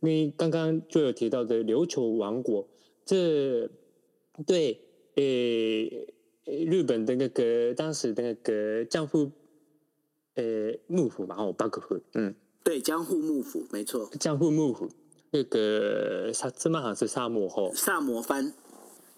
[0.02, 2.68] 因为刚刚就有提到的琉球王国，
[3.06, 3.70] 这
[4.46, 4.80] 对
[5.16, 6.08] 诶
[6.46, 9.32] 日本的那个当时的那个江户
[10.36, 12.34] 诶幕府嘛，哦，幕府，嗯，
[12.64, 14.90] 对，江户幕府没错，江户幕府
[15.32, 18.54] 那个萨兹曼好像是萨摩吼，萨摩藩，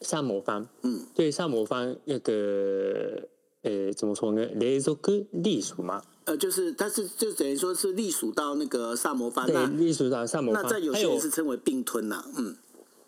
[0.02, 3.28] 萨摩藩，嗯，对，萨摩藩那个
[3.62, 4.46] 诶怎么说呢？
[4.56, 4.98] 连属
[5.32, 6.04] 隶属嘛。
[6.32, 10.64] 呃，就是，但是就等于说是隶属到那个萨摩藩，对，隶属到萨摩藩。
[10.64, 12.56] 那在有些人是称为并吞呐，嗯，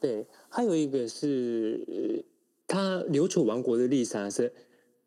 [0.01, 0.27] 对。
[0.49, 2.25] 还有一个是，
[2.67, 4.51] 他琉球王国的历史是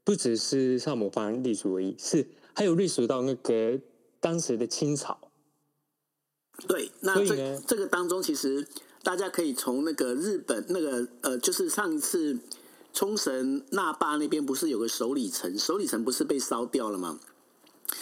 [0.03, 3.79] 不只是萨摩藩隶属而已，是还有隶属到那个
[4.19, 5.19] 当时的清朝。
[6.67, 8.67] 对，那这这个当中，其实
[9.03, 12.39] 大家可以从那个日本那个呃，就是上一次
[12.95, 17.21] 冲绳那霸那边不是有个首里城，首里城不是被烧掉了吗？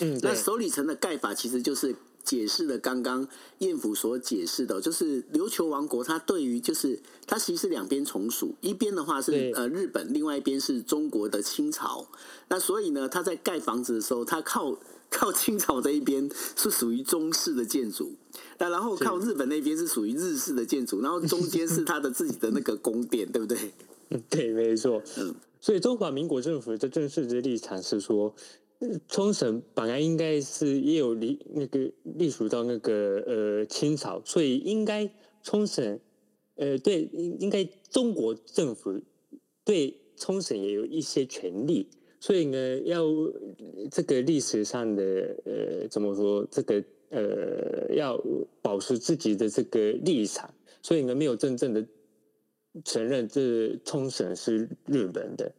[0.01, 1.95] 嗯，那首里城的盖法其实就是
[2.25, 12.07] 解释了刚刚彦甫所解释的，就是琉球王国，它对于就是它其实是两边从属，一边的话是呃日本，另外一边是中国的清朝。
[12.49, 14.79] 那所以呢，他在盖房子的时候，他靠
[15.11, 18.13] 靠清朝这一边是属于中式的建筑，
[18.59, 23.75] 那然后靠日本那边是属于日式的建筑，然后中间是他的自己的那个宫殿，对不对？
[24.31, 25.03] 对，没错。
[25.19, 28.35] 嗯，所以中华民国政府的正式的立场是说。
[29.09, 35.11] 冲绳本来应该是也有隶那个隶属到那个呃清朝，所以应该
[35.43, 35.99] 冲绳
[36.57, 39.01] 呃对应应该中国政府
[39.65, 41.89] 对冲绳也有一些权利，
[42.21, 43.07] 所以呢要
[43.91, 45.03] 这个历史上的
[45.47, 48.23] 呃怎么说这个呃要
[48.61, 51.87] 保持自己的这个立场，所以呢没有真正的
[52.85, 55.55] 承认这冲绳是日本的，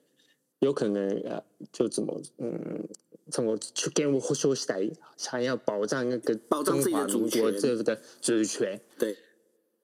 [0.59, 2.87] 有可能啊就怎么嗯。
[3.31, 9.17] 从我去跟我说起来，想要保障那个中华民国这的主权，对，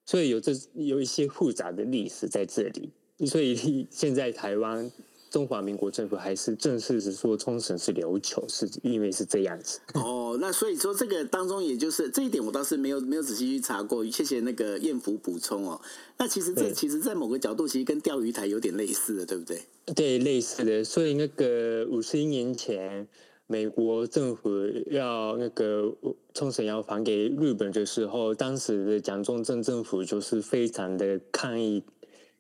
[0.06, 2.92] 所以有这有一些复杂的历史在这里，
[3.26, 4.92] 所以现在台湾
[5.32, 9.80] 中华民国政府还是正式是说冲绳是琉球，是因为是这样子。
[9.96, 14.06] 哦，那所以说这个当中，也就是这一点，我倒是没有没有仔细去查过。
[14.06, 15.82] 谢谢那个艳福补充哦。
[16.18, 19.64] 那其实这其实，在某个角度，其实跟钓鱼台有点类似的，对不对？
[19.96, 20.84] 对，类似的。
[20.84, 23.08] 所以那个五十一年前。
[23.52, 24.50] 美国政府
[24.92, 25.94] 要那个
[26.34, 31.84] 冲绳要还给日本的时候，当时的蒋中正政府就是非常的抗议，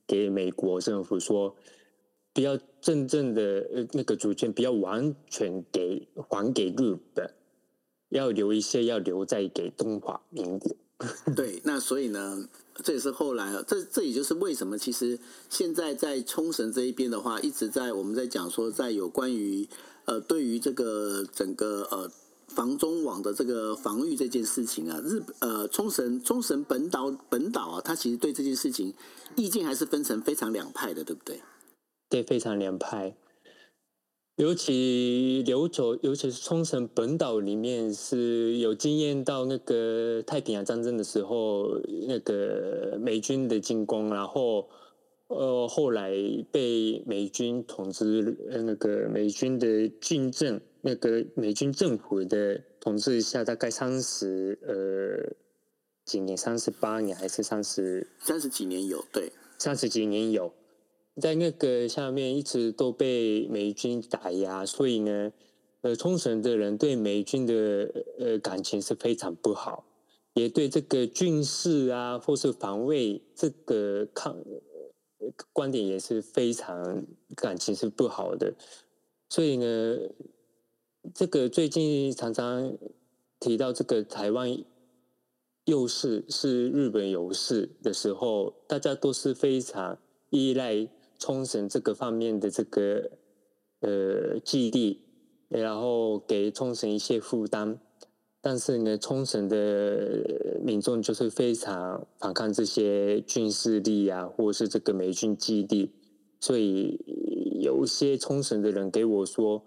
[0.08, 1.54] 给美国政府说，
[2.32, 3.41] 不要真正的
[3.74, 7.30] 呃那个主权不要完全给还给日本，
[8.08, 10.74] 要留一些要留在给中华民国。
[11.36, 12.48] 对，那所以呢，
[12.84, 19.68] 这也是后来，这这也就是为什么其实现在在冲绳这一边的话，一直在我们在讲说，在有关于。
[20.06, 22.12] 呃，对于这个整个呃
[22.48, 28.96] 防中网的这个防御这件事情啊，日呃冲绳冲绳本岛本岛啊，它其实对这件事情
[29.36, 31.40] 意见还是分成非常两派的，对不对？
[32.10, 33.16] 对，非常两派。
[34.41, 44.67] 尤其琉球，尤其是冲绳本岛里面是有经验到那个太平洋战争的时候，那个美军的进攻，然后。
[45.27, 46.12] 呃，后来
[46.51, 55.34] 被美军统治，那个美军的军政，那个美军政府的统治下，大概三十呃
[56.04, 60.51] 几年，三十八年还是三十三十几年有，对，三十几年有，
[61.19, 65.34] 在那个下面一直都被美军打压，所以呢，
[65.82, 69.86] 呃，冲绳的人对美军的呃感情是非常不好，
[70.34, 74.38] 也对这个军事啊或是防卫这个抗。
[75.54, 78.56] 观点也是非常感情是不好的，
[79.30, 79.97] 所以呢，
[81.13, 82.76] 这个最近常常
[83.39, 84.58] 提到这个台湾
[85.65, 90.00] 优势是日本优势的时候，大家都是非常
[90.32, 90.88] 依赖
[91.21, 93.12] 冲绳这个方面的这个
[93.81, 95.03] 呃基地，
[95.49, 97.79] 然后给冲绳一些负担。
[98.41, 105.91] 但是呢，冲绳的民众就是非常反抗这些军事力啊，或是这个美军基地，
[106.39, 106.97] 所以
[107.62, 109.63] 有些冲绳的人给我说，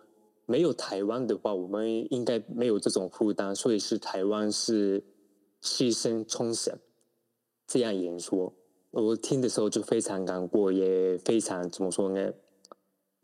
[0.46, 5.04] 没有台湾的话，我们应该没有这种负担，所以是台湾是
[5.62, 6.76] 牺牲冲绳，
[7.68, 8.52] 这样演说，
[8.94, 12.30] 我听的时候就非常难过，也非常怎么说呢？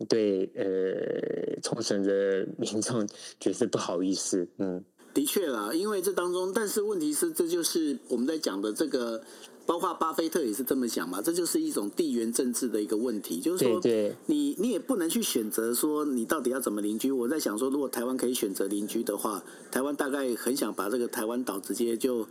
[0.09, 3.07] 对，呃，冲绳的民众
[3.39, 4.85] 觉得不好意思，嗯。
[5.13, 9.21] 的确啦，因为这当中，但是问题是，这就是我们在讲的这个，
[9.67, 13.81] 包括巴菲特也是这么讲嘛，这就是一种地缘政治的一个问题，就是说，
[14.27, 17.11] 你你也不能去选择说你到底要怎么邻居。
[17.11, 22.25] 我在想说，如果台湾可以选择邻居的话，台湾大概很想把这个台湾岛直接就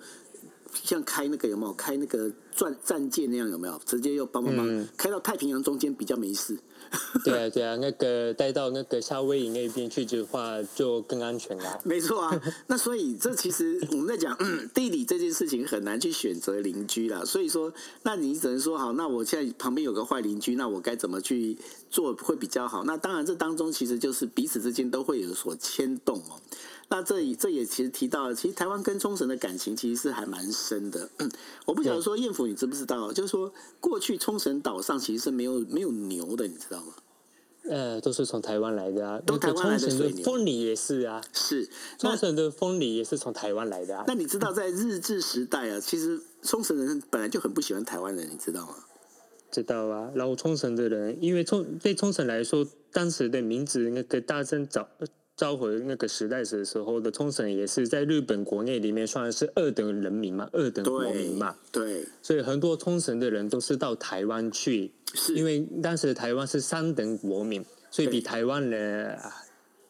[0.74, 6.58] 像开那个有没有开那个战战舰那样有没有，直接又帮帮忙开到太平洋中间比较没事。
[7.24, 11.80] 对啊，对啊，那个带到那个夏威夷那边去的话，就更安全了。
[11.86, 17.24] 没错啊，那所以这其实我们在讲、嗯、 地理这件事情很难去选择邻居啦。
[17.24, 21.56] 所以说，那你只能说好，那我现在旁边有个坏邻居，那我该怎么去
[21.92, 22.84] 做会比较好？
[22.86, 26.42] 那当然，这当中其实就是彼此之间都会有所牵动哦。
[26.92, 31.08] 那这这也其实提到了，其实台湾跟冲绳的感情其实是还蛮深的。
[31.18, 31.32] 嗯、
[31.66, 33.14] 我不晓得说艳福你知不知道？
[33.14, 36.94] 就是说过去冲绳岛上其实是没有没有牛的，你知道吗？
[37.70, 39.22] 呃，都是从台湾来的啊。
[39.24, 40.00] 都台湾来的水牛。
[40.00, 41.22] 冲绳的凤梨也是啊。
[41.32, 41.70] 是。
[42.00, 44.04] 冲绳的凤梨也是从台湾来的啊。
[44.08, 48.74] 那你知道在日治时代啊，其实冲绳人本来就很不喜欢台湾人，你知道吗？
[49.52, 50.10] 知道啊。
[50.16, 54.90] 然后冲绳的人，因为冲对冲绳来说，当时的名字那个大正早。
[55.40, 61.56] 昭和那个时代的时候的冲绳也是在日本国内里面算是二等人民嘛，二等国民嘛。
[61.72, 69.18] 对，所以很多冲绳的人都是到台湾去，是因为当时台湾是三等国民，所以比台湾人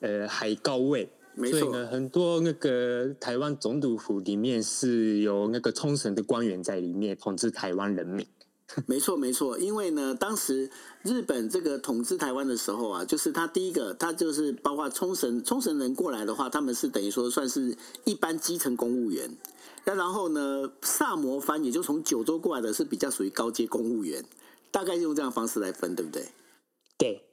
[0.01, 1.09] 呃还高位。
[1.35, 8.23] 所以呢，很多那个台湾总督府里面是有那个冲绳的官员在里面统治台湾人民。
[8.85, 10.69] 没错，没错，因为呢，当时
[11.01, 19.35] 日本这个统治台湾的时候啊，就是他第一个，他就是包括冲绳，冲绳人过来的话，他们是等于说算是一般基层公务员。
[19.85, 24.23] 那然后呢，萨摩藩也就从九州过来的是比较属于高阶公务员，
[24.69, 26.27] 大概用这样方式来分，对不对？
[26.97, 27.28] 对。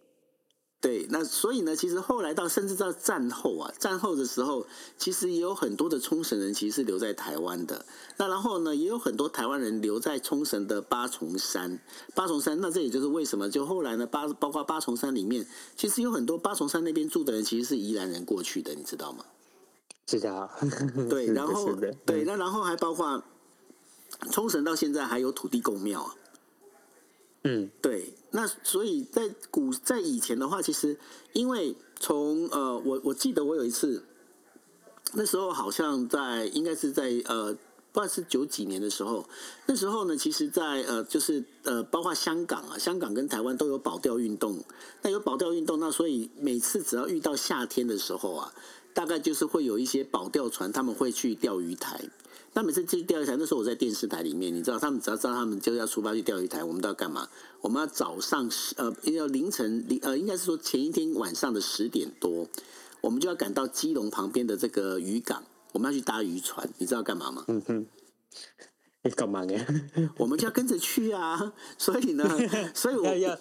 [0.86, 4.64] 对，那所以呢，其实后来到甚至到战后啊，战后的时候，
[4.96, 7.84] 其实也有很多的冲绳人其实是留在台湾的。
[8.18, 11.80] 那然后呢，也有很多台湾人留在冲绳的八重山。
[12.14, 15.44] 八重山，那这也就是为什么就后来呢，八包括八重山里面，
[15.76, 19.24] 其实有很多八重山那边住的人其实是宜兰人过去的，你知道吗？
[20.06, 20.48] 知道。
[21.10, 23.20] 对，然后的对，那然后还包括
[24.30, 26.14] 冲绳到现在还有土地公庙啊。
[27.42, 30.98] 嗯，对，那所以在古在以前的话，其实
[31.32, 34.04] 因为从呃，我我记得我有一次，
[35.14, 37.56] 那时候好像在应该是在呃，
[37.92, 39.26] 不知道是九几年的时候，
[39.64, 44.62] 那时候呢，其实在，呃，就是呃，包括香港啊，香港跟台湾都有保钓运动，
[45.00, 48.52] 那有保钓运动，那所以每次只要遇到夏天的时候啊，
[48.92, 51.98] 大概就是会有一些保钓船，他们会去钓鱼台。
[52.56, 57.28] 那每次去钓鱼台，那时候我在电视台里面，你知道，他们只要知道他们就要出发去钓鱼台，我们都要干嘛？
[57.60, 62.48] 我们要早上呃，要凌晨呃，应该是说前一天晚上的十点多，
[63.02, 67.44] 我们就要赶到基隆旁边的这个渔港，我们要去搭渔船，你知道干嘛吗？
[67.48, 67.86] 嗯哼，
[69.02, 69.54] 你 干嘛呢？
[70.16, 71.52] 我们就要跟着去啊！
[71.76, 72.26] 所以呢，
[72.74, 73.38] 所以我要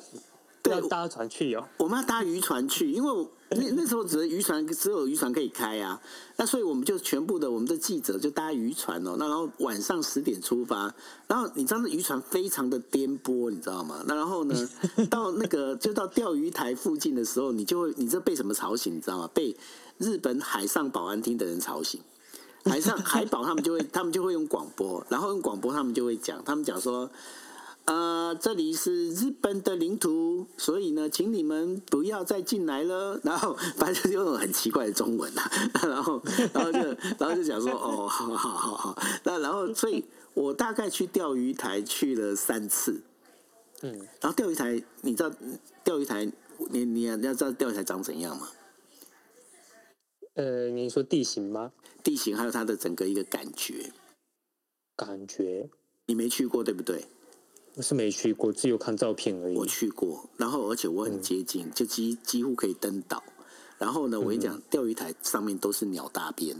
[0.69, 3.27] 要搭船去哦，我们要搭渔船去，因为。
[3.47, 6.01] 那那时候只是渔船，只有渔船可以开啊。
[6.35, 9.15] 那所以我们就全部的我们的记者就搭渔船哦。
[9.19, 10.93] 那然后晚上十点出发，
[11.27, 14.03] 然后你知道那渔船非常的颠簸，你知道吗？
[14.07, 14.69] 那然后呢，
[15.11, 18.95] 到那个就到钓鱼台附近的时候，你就会你知道被什么吵醒？
[18.95, 19.29] 你知道吗？
[19.31, 19.55] 被
[19.99, 22.01] 日本海上保安厅的人吵醒。
[22.65, 27.09] 海上海保他们就会他们就会用广播，然后用广播他们就会讲，他们讲说。
[27.85, 33.19] 呃，这里是日本的领土，所以呢，请你们不要再进来了。
[33.23, 35.51] 然后反正就用很奇怪的中文啊，
[35.87, 36.19] 然后
[36.51, 36.79] 然后就
[37.19, 39.03] 然后就讲说，哦， 好好好好。
[39.23, 43.03] 那然后，所以我大概去钓鱼台去了三次。
[43.81, 45.31] 嗯，然后钓鱼台，你知道
[45.83, 46.27] 钓鱼台，
[46.71, 48.49] 你你要知道钓鱼台长怎样吗？
[50.33, 51.71] 呃，你说地形吗？
[52.03, 53.91] 地形还有它的整个一个感觉。
[54.95, 55.69] 感觉？
[56.07, 57.05] 你没去过，对不对？
[57.77, 59.55] 我是没去过，只有看照片而已。
[59.57, 63.21] 我去过，然后而且我很接近，嗯、就几几乎可以登岛。
[63.77, 66.55] 然后呢，我跟你讲，嗯、钓鱼台上面都是鸟大便。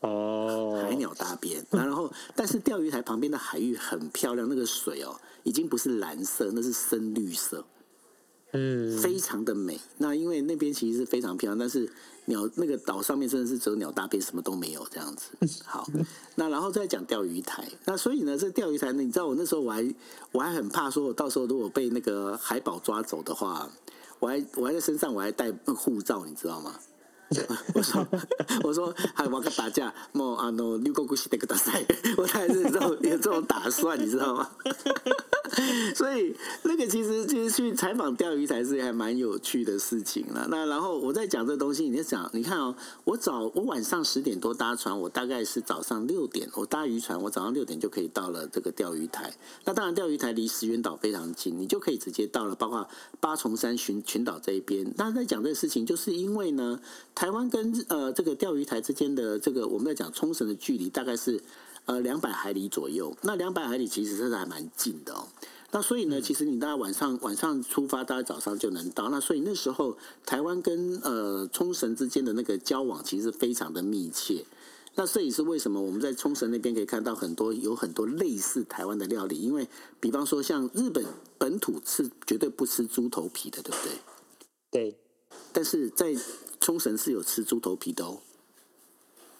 [0.00, 1.66] 哦，海鸟大便。
[1.70, 7.64] 然后， 但是钓鱼台旁边的海域很漂亮，那个水哦，已经不是蓝色，那是深绿色。
[8.52, 9.80] 嗯，非常的美。
[9.98, 11.90] 那因为那边其实是非常漂亮，但是
[12.26, 15.30] 鸟那个岛上面真的是只有鸟大便，什么都没有这样子。
[15.64, 15.86] 好，
[16.36, 17.68] 那然后再讲钓鱼台。
[17.84, 19.94] 那所以呢，这钓鱼台呢，你知道我那时候我还
[20.32, 23.68] 我还很怕说，我到时候如果被那个海宝抓走的话，
[24.18, 26.74] 我还我还在身上我还带护照，你知道吗？
[27.74, 28.06] 我说
[28.62, 31.84] 我说还玩个打架，莫啊诺六个故事那个大赛，
[32.16, 34.48] 我还是有这种有这种打算，你知道吗？
[35.94, 40.46] 所以那个其实其实去采访钓鱼台是还蛮有趣的事情了。
[40.50, 42.74] 那然后我在讲这东西，你在讲，你看哦，
[43.04, 49.32] 我早我晚上十点多搭船，我大概是早上六点我搭渔船，我早上六点就可以到了这个钓鱼台。
[49.64, 54.92] 那当然钓鱼台离石原岛非常近，你就可以直接到了，包括八重山群群岛这一边。
[54.96, 56.78] 那在讲这个事情，就是因为呢，
[57.16, 61.42] 台湾跟呃这个钓鱼台之间的这个我们在讲冲绳的距离大概是。
[61.86, 65.28] 呃，两百海里左右，那两百海里其实是还蛮近的哦。
[65.70, 69.08] 那所以呢，其实你大概晚上晚上出发，大概早上就能到。
[69.08, 74.44] 那所以那时候台湾跟呃冲绳之间的那个交往其实非常的密切。
[74.96, 79.68] 那这也是为什么我们在冲绳那边可以看到很多有很多类似台湾的料理，因为
[80.00, 81.04] 比方说像日本
[81.38, 83.92] 本土是绝对不吃猪头皮的，对不对？
[84.72, 84.98] 对。
[85.56, 86.14] 但是在
[86.60, 88.18] 冲绳是有吃猪头皮的哦。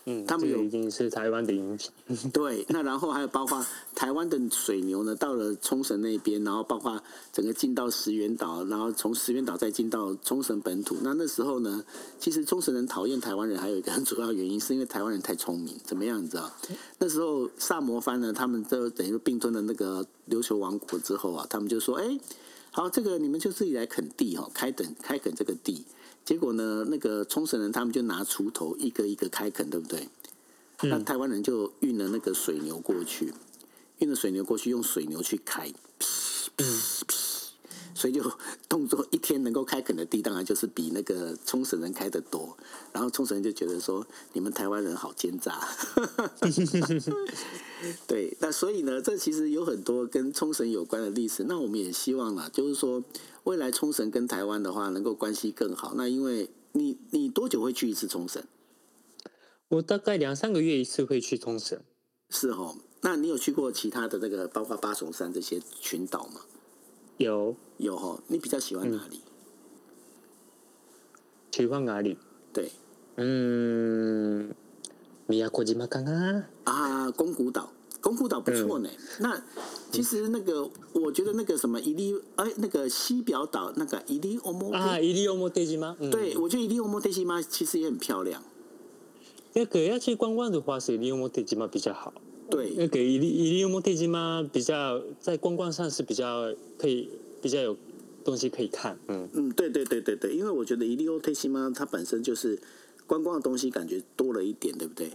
[0.06, 2.30] 嗯，他们有已经是台湾的饮品。
[2.32, 3.62] 对，那然后还有包括
[3.94, 6.98] 台湾的水牛呢，到了冲绳那边，然后包括
[7.34, 10.96] 整个进到石垣岛，然后从石垣岛再进到冲绳本土。
[11.02, 11.84] 那那时候呢，
[12.18, 15.76] 其实冲绳人讨厌台湾人，还有一个很主要原因，是因为台湾人太聪明。
[15.84, 16.22] 怎么样？
[16.22, 16.50] 你知道？
[16.98, 22.18] 那时候萨摩藩呢，他们就等于并吞了那个琉球王国之后啊，他们就说：“哎，
[22.70, 25.84] 好，这个你们就自己来垦地哈，开垦开垦这个地。”
[26.26, 30.08] 结果呢，那个冲绳人他们就拿锄头一个一个开垦，对不对？
[30.82, 33.32] 那台湾人就运了那个水牛过去，
[34.00, 35.72] 运了水牛过去，用水牛去开，
[37.98, 38.22] 所以就
[38.68, 42.54] 动作一天能够开垦的地，当然就是比那个冲绳人开的多。
[42.92, 45.58] 然后冲绳人就觉得说，你们台湾人好奸诈。
[48.06, 51.44] 对，那所以呢，这其实有很多跟冲绳有关的历史。
[51.44, 53.02] 那我们也希望啦，就是说
[53.44, 55.94] 未来冲绳跟台湾的话，能够关系更好。
[55.96, 58.44] 那因为你你多久会去一次冲绳？
[59.68, 61.80] 我大概两三个月一次会去冲绳，
[62.28, 62.76] 是哦。
[63.02, 66.40] 那你有去过其他的那个，包括八重山这些群岛吗？
[67.18, 68.20] 有有哦。
[68.28, 69.16] 你比较喜欢哪里？
[69.16, 69.30] 嗯、
[71.52, 72.16] 喜欢哪里？
[72.52, 72.70] 对，
[73.16, 74.54] 嗯，
[75.26, 78.88] 宫古岛かな啊，宫古岛，宫古岛不错呢。
[78.88, 79.42] 嗯、那
[79.90, 85.96] 其实那个，我觉得那个什么伊利，哎，那个西表岛那个伊利欧莫啊，伊利欧莫德吉吗？
[86.10, 88.42] 对，我觉得伊利欧莫德吉吗，其实也很漂亮。
[89.54, 92.12] 那个要去观光的话，是西表岛比较好。
[92.50, 97.08] 对，那个西西表岛比较在观光上是比较可以
[97.42, 97.76] 比较有
[98.24, 98.98] 东西可以看。
[99.08, 100.96] 嗯嗯，对对对对对，因为我觉得西
[101.48, 102.58] 表岛它本身就是
[103.06, 105.10] 观光的东西感觉多了一点，对不对？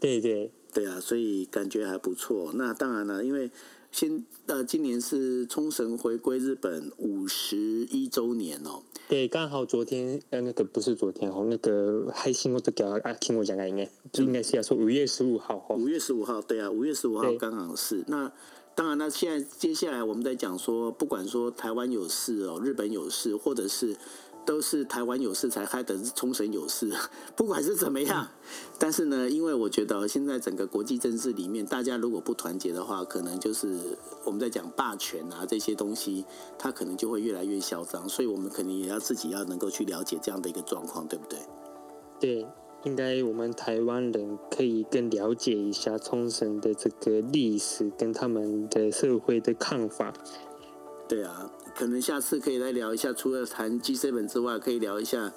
[0.00, 2.52] 对对对啊，所以感觉还不错。
[2.54, 3.50] 那当然了，因为。
[3.96, 8.82] 先呃，今年是冲绳回归日本五十一周年哦。
[9.08, 15.76] 对，刚好昨天呃，那个不是昨天哦，那个还新我都叫啊，听我讲啊，应该就应该是要说五月十五号哦。
[15.76, 18.04] 五月十五号，对啊，五月十五号刚好是。
[18.08, 18.30] 那
[18.74, 23.96] 当然，那现在接下来我们在讲说，不管说台湾有事哦，日本有事，或者是。
[24.46, 26.90] 都是台湾有事才害得冲绳有事，
[27.36, 28.28] 不管是怎么样，
[28.78, 36.24] 但是呢，因为我觉得现在整个国际政治里面，大家如果不团结的话，可能就是我们在讲霸权啊这些东西，
[36.56, 41.38] 它可能就会越来越嚣张，所以我们肯定也要自己要能够去了解这样的一个状况，对不对？
[42.20, 42.46] 对，
[42.84, 50.14] 应该我们台湾人可以更了解一下冲绳的这个历史跟他们的社会的看法。
[51.08, 51.50] 对啊。
[51.76, 55.32] 可能下次可以来聊一下，除了谈 G7 之外，可以聊一下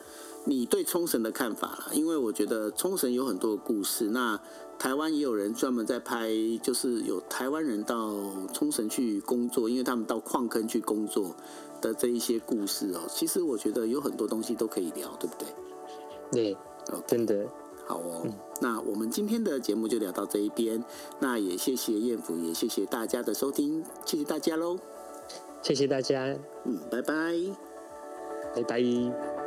[0.46, 1.90] 你对冲绳的看法了。
[1.94, 4.40] 因为我觉得冲绳有很多的故事，那
[4.78, 6.32] 台湾也有人专门在拍，
[6.64, 8.16] 就是有台湾人到
[8.54, 11.36] 冲绳去工作，因为他们到矿坑去工作
[11.82, 13.02] 的这一些故事哦。
[13.10, 15.48] 其实我觉得有很多东西都可以聊，对不对？
[16.32, 16.54] 对，
[16.94, 17.46] 哦，真的
[17.86, 18.22] 好哦。
[18.24, 18.32] 嗯、
[18.62, 20.82] 那我们今天的节目就聊到这一边，
[21.20, 24.78] 那也谢谢燕府，也谢谢大家的收听，谢谢大家喽。
[25.62, 26.24] 谢谢大家，
[26.66, 27.14] 嗯，拜拜，
[28.56, 29.39] 拜拜。